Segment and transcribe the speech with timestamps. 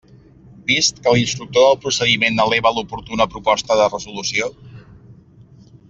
[0.69, 4.51] Vist que l'instructor del procediment eleva l'oportuna proposta de resolució.